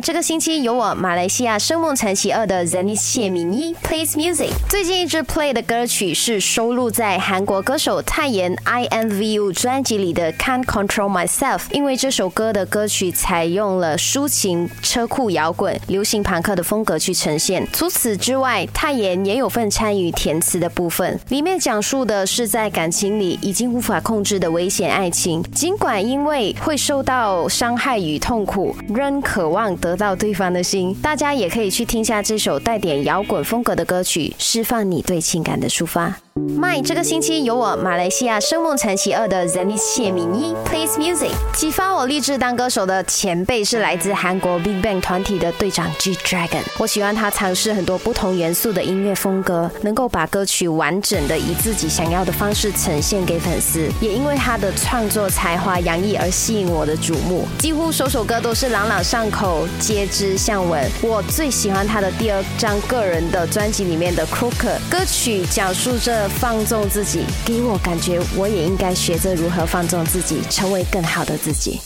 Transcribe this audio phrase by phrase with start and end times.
[0.00, 4.50] 这个星期有我马来西亚声梦传奇二的 Zenith 谢敏一 plays music。
[4.68, 11.62] 最近一支 play 的歌曲是收录在韩国歌手泰妍 I N V U 专辑里的 Can't Control Myself。
[11.70, 17.66] 因为这首歌的歌曲采用了抒情、车库摇滚、流行朋克的风格去呈现。
[17.72, 25.42] 除此之外，泰妍也有份参与填词的部分，里面讲述的是在感情里已经无法控制的危险爱情。
[25.52, 29.74] 尽管因为会受到伤害与痛苦，仍渴望。
[29.84, 36.23] 得到对方的心，大家也可以去听下这首带点摇滚风格的歌曲，释放你对情感的抒发。
[36.36, 41.30] My 这个星期有我马来西亚声梦传奇二的 Zenith 谢敏一 plays music。
[41.54, 46.62] 启发我立志当歌手的前辈是来自韩国 Big Bang 团体的队长 G Dragon。
[46.76, 53.88] 我喜欢他尝试很多不同元素的音乐风格，能够把歌曲完整的以自己想要的方式呈现给粉丝。
[54.00, 60.84] 也因为他的创作才华洋溢而吸引我的瞩目，几乎首首歌都是朗朗上口，皆知向闻。
[61.00, 66.23] 我最喜欢他的第二张个人的专辑里面的 Crooker 歌曲，讲述着。
[66.28, 71.80] 放纵自己，给我感觉，我也应该学着如何放纵自己，成为更好的自己。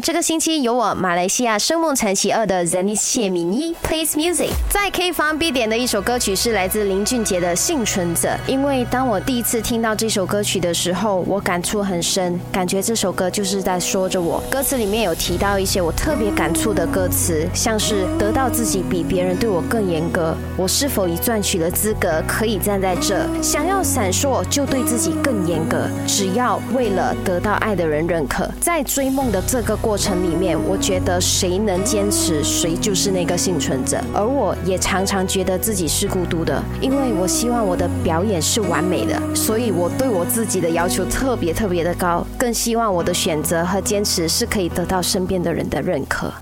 [0.00, 8.28] 这个星期有我马来西亚声梦传奇二的 Zenith 谢敏一 plays music，在 K 房必点的一首歌曲是来自林俊杰的《幸存者》。
[8.46, 14.42] 因为当我第一次听到这首歌曲的时候，我感触很深，感觉这首歌就是在说着我。
[14.50, 23.28] 歌词里面有提到一些我特别感触的歌词，像是得到自己比别人对我更严格，我是否已赚取了资格可以站在这？
[23.42, 29.40] 想要闪烁就对自己更严格，只要为了得到爱的人认可，在追梦的。
[29.52, 34.00] 这个过程里面，我觉得谁能坚持，谁就是那个幸存者。
[34.14, 46.32] 而我也常常觉得自己是孤独的，因为我希望我的表演是完美的，所以我对我自己的要求特别特别的高，更希望我的选择和坚持是可以得到身边的人的认可。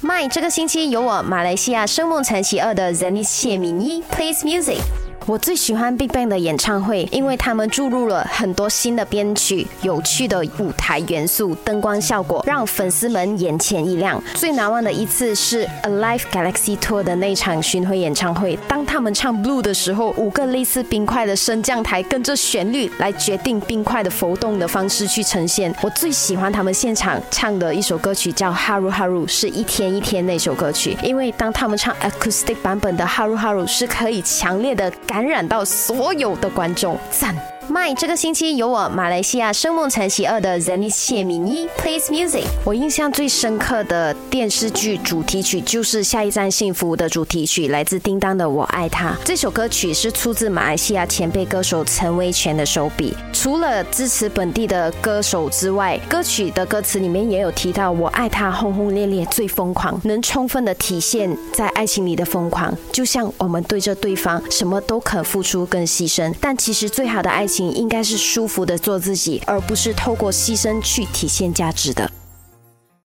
[0.00, 5.03] My 这个星期有我马来西亚声梦传奇二的 Zenith 谢敏一，Please music。
[5.26, 14.22] 我最喜欢 Big Bang 的演唱会，因为他们注入了很多新的编曲、有趣的舞台元素、灯光效果，让粉丝们眼前一亮。
[14.34, 25.74] 最难忘的一次是 Alive Galaxy Tour 的那场巡回演唱会，当他们唱 Blue 的时候，五个类似冰块的升降台跟着旋律来决定冰块的浮动的方式去呈现。
[25.80, 34.92] 我最喜欢他们现场唱的一首歌曲叫 Haru Haru，是一天一天那首歌曲，因为当他们唱 Acoustic 版本的 Haru Haru 是可以强烈的。
[35.13, 37.32] 感感染到所有的观众，赞。
[37.70, 42.44] ！My 这个星期有我马来西亚声梦传奇二的 Zenith 谢敏一 plays music。
[42.64, 49.10] 我印象最深刻的电视剧主题曲就是《下一站幸福》的主题曲，来自叮当的《我爱他》。
[49.24, 53.16] 这首歌曲是出自马来西亚前辈歌手陈威权的手笔。
[53.32, 62.76] 除了支持本地的歌手之外，歌曲的歌词里面也有提到“我爱他，轰轰烈烈最疯狂”，能充分的体现在爱情里的疯狂。
[62.92, 67.64] 就像我们对着对方什么都肯付出跟牺牲，但其实最好的爱情情。
[67.74, 72.10] 应该是舒服的做自己，而不是透过牺牲去体现价值的。